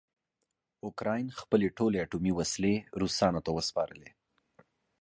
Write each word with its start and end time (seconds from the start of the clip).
اوکراین 0.85 1.27
خپلې 1.41 1.67
ټولې 1.77 1.97
اټومي 2.05 2.31
وسلې 2.39 2.73
روسانو 3.01 3.39
ته 3.45 3.49
وسپارلې. 3.57 4.09